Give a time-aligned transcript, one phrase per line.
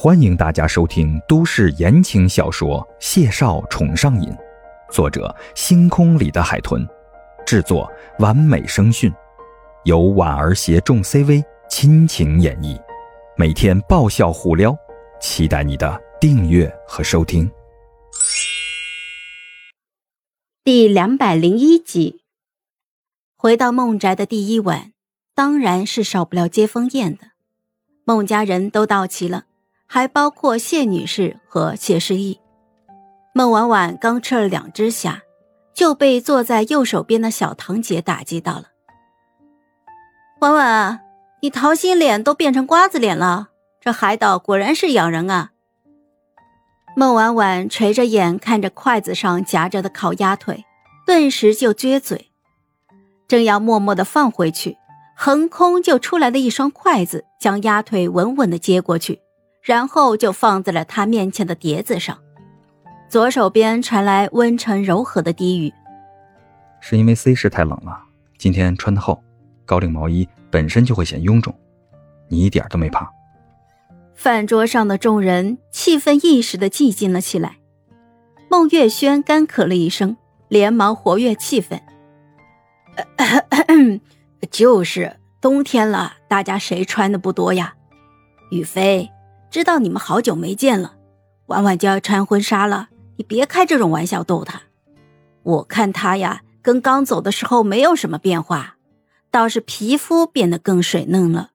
[0.00, 4.30] 欢迎大家收听都市言情小说《谢少宠上瘾》，
[4.92, 6.86] 作者：星空里的海豚，
[7.44, 9.12] 制作：完美声讯，
[9.82, 12.80] 由婉儿携众 CV 亲情演绎，
[13.36, 14.72] 每天爆笑互撩，
[15.20, 17.50] 期待你的订阅和收听。
[20.62, 22.20] 第两百零一集，
[23.36, 24.92] 回到孟宅的第一晚，
[25.34, 27.32] 当然是少不了接风宴的，
[28.04, 29.46] 孟家人都到齐了。
[29.88, 32.38] 还包括谢女士和谢诗意。
[33.32, 35.22] 孟婉婉刚吃了两只虾，
[35.74, 38.64] 就被坐在右手边的小堂姐打击到了。
[40.40, 41.00] 婉婉，
[41.40, 43.48] 你桃心脸都变成瓜子脸了，
[43.80, 45.52] 这海岛果然是养人啊！
[46.94, 50.64] 孟婉婉垂着眼看着筷子上夹着的烤鸭腿，
[51.06, 52.30] 顿时就撅嘴，
[53.26, 54.76] 正要默默的放回去，
[55.16, 59.20] 横空就出来的一双筷子，将鸭腿稳稳的接过去。
[59.68, 62.18] 然后就放在了他面前的碟子上，
[63.10, 65.70] 左手边传来温沉柔和的低语
[66.80, 68.00] ：“是因为 C 市太冷了，
[68.38, 69.22] 今天穿的厚，
[69.66, 71.54] 高领毛衣本身就会显臃肿，
[72.28, 73.12] 你一点都没怕。”
[74.16, 77.58] 饭桌上的众人气氛一时的寂静了起来。
[78.48, 80.16] 孟月轩干咳了一声，
[80.48, 81.78] 连忙活跃气氛
[84.50, 87.74] ：“就是冬天了，大家谁穿的不多呀？
[88.50, 89.06] 雨飞。”
[89.50, 90.96] 知道你们好久没见了，
[91.46, 94.62] 婉婉就要穿婚纱了，你别开这种玩笑逗她。
[95.42, 98.76] 我看她呀，跟刚走的时候没有什么变化，
[99.30, 101.50] 倒是皮肤变得更水嫩了。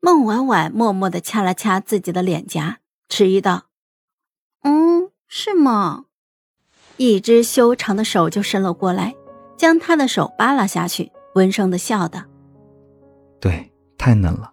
[0.00, 3.64] 孟婉婉默默地掐了掐自己的脸颊，迟疑道
[4.62, 6.04] ：“嗯，是吗？”
[6.96, 9.14] 一只修长的手就伸了过来，
[9.58, 12.22] 将她的手扒拉下去，温声的笑道
[13.38, 14.52] ：“对，太嫩了，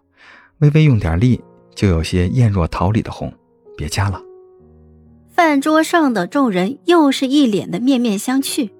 [0.58, 1.42] 微微用点力。”
[1.74, 3.32] 就有些艳若桃李的红，
[3.76, 4.20] 别加了。
[5.30, 8.70] 饭桌上的众人又是一脸的面面相觑。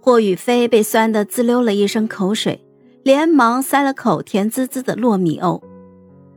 [0.00, 2.64] 霍雨菲被酸得滋溜了一声口水，
[3.04, 5.62] 连忙塞了口甜滋滋的糯米藕，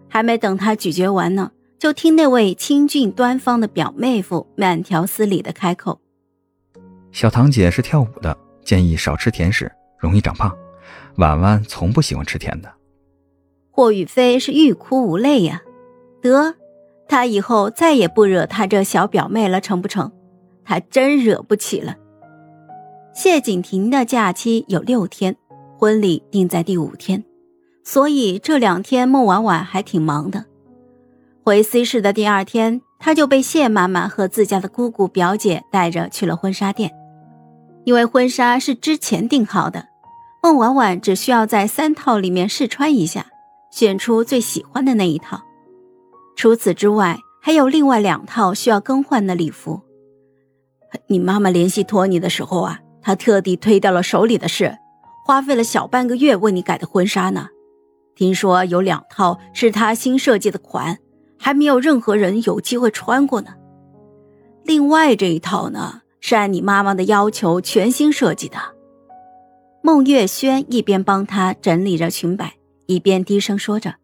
[0.07, 5.99] 还没等他咀嚼完呢，就听那位清俊端方的表妹夫慢条斯理的开口
[7.11, 10.55] ：“小堂姐是跳舞的，建议少吃甜食，容易长胖。
[11.15, 12.71] 婉婉从不喜欢吃甜的。”
[13.75, 15.61] 霍雨菲是欲哭无泪呀，
[16.21, 16.55] 得，
[17.09, 20.13] 他以后再也不惹他这小表妹了，成不成？
[20.63, 21.97] 他真惹不起了。
[23.13, 25.35] 谢景亭的假期有六天，
[25.77, 27.25] 婚礼定在第五天，
[27.83, 30.45] 所以这两天孟婉婉还挺忙的。
[31.43, 36.93] 回 C 市的第二天，她就被谢妈妈和自家的姑姑表姐带着去了婚纱店，
[37.83, 39.89] 因为婚纱是之前订好的，
[40.41, 43.25] 孟婉婉只需要在三套里面试穿一下。
[43.75, 45.37] 选出最喜欢的那一套，
[46.37, 49.81] 除此之外，还有另外两套需要更换的礼服。
[51.07, 54.77] 你妈妈联系托尼的时候啊，她特地推掉了手里的事，
[55.25, 57.49] 花费了小半个月为你改的婚纱呢。
[58.15, 60.97] 听说有两套是她新设计的款，
[61.37, 63.55] 还没有任何人有机会穿过呢。
[64.63, 68.55] 另外这一套呢，是按你妈妈的要求全新设计的。
[69.81, 72.53] 孟月轩一边帮她整理着裙摆。
[72.85, 73.95] 一边低声说着，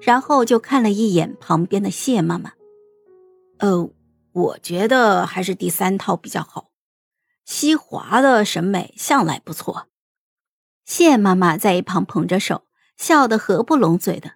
[0.00, 2.52] 然后就看了一眼旁边的谢妈妈。
[3.58, 3.90] 呃，
[4.32, 6.68] 我觉得还是第三套比较好。
[7.44, 9.86] 西华的审美向来不错。
[10.84, 12.62] 谢妈妈在一旁捧着手，
[12.96, 14.32] 笑得合不拢嘴的，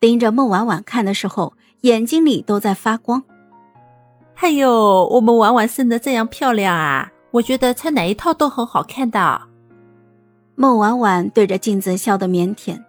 [0.00, 3.24] 盯着孟婉婉看的时候，眼睛里都在发光。
[4.36, 7.12] 哎呦，我们婉婉生的这样漂亮啊！
[7.32, 9.42] 我觉得穿哪一套都很好看的。
[10.56, 12.82] 孟婉婉对着镜子笑得腼腆。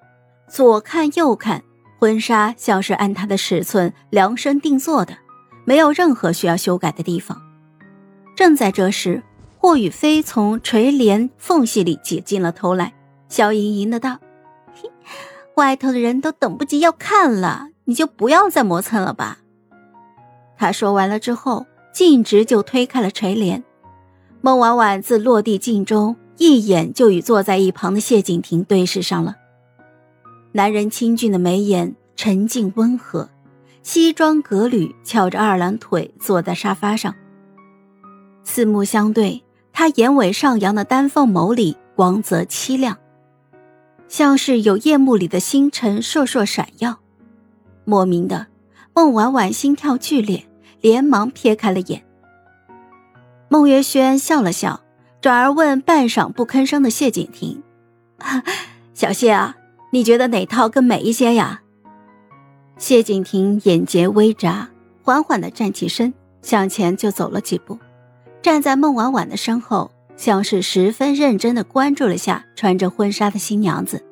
[0.47, 1.63] 左看右看，
[1.99, 5.17] 婚纱像是按她的尺寸量身定做的，
[5.65, 7.41] 没有任何需要修改的地方。
[8.35, 9.23] 正在这时，
[9.57, 12.93] 霍雨菲从垂帘缝隙里挤进了头来，
[13.27, 14.19] 笑盈盈的道
[15.55, 19.39] ：“外头的人都等不及要看了，你就不要再磨蹭了吧。”
[20.57, 23.63] 他说完了之后，径直就推开了垂帘。
[24.41, 29.35] 孟婉婉自落地镜中一眼就与坐在一旁的谢景亭对视上了。
[30.55, 33.29] 男人清俊的眉眼沉静温和，
[33.83, 37.13] 西装革履，翘着二郎腿坐在沙发上。
[38.45, 39.43] 四目相对，
[39.73, 42.97] 他眼尾上扬的丹凤眸里光泽凄亮，
[44.07, 46.99] 像是有夜幕里的星辰烁烁闪耀。
[47.83, 48.47] 莫名的，
[48.93, 50.47] 孟婉婉心跳剧烈，
[50.79, 52.01] 连忙撇开了眼。
[53.49, 54.79] 孟月轩笑了笑，
[55.19, 57.61] 转而问半晌不吭声的谢景亭
[58.95, 59.57] ：“小谢啊。”
[59.95, 61.61] 你觉得哪套更美一些呀？
[62.75, 64.69] 谢景亭眼睫微眨，
[65.01, 67.79] 缓缓的站起身，向前就走了几步，
[68.41, 74.03] 站在孟婉婉的身后，像是十分认真的关注了下穿着婚纱的新娘子。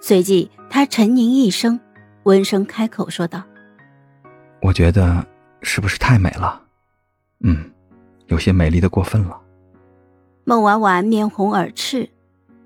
[0.00, 1.80] 随即，他沉吟一声，
[2.22, 3.42] 温声开口说道
[4.62, 5.26] ：“我觉得
[5.60, 6.62] 是不是太美了？
[7.40, 7.68] 嗯，
[8.28, 9.40] 有些美丽的过分了。”
[10.46, 12.08] 孟婉婉面红耳赤，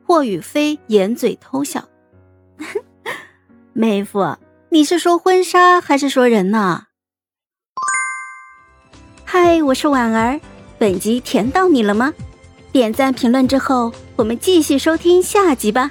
[0.05, 1.83] 霍雨菲掩嘴偷笑
[3.73, 4.37] ：“妹夫。”
[4.71, 6.85] 你是说婚纱还是说人呢？
[9.25, 10.39] 嗨，我是婉儿，
[10.79, 12.13] 本集甜到你了吗？
[12.71, 15.91] 点赞评论之后，我们继续收听下集吧。